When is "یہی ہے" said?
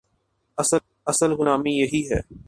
1.71-2.21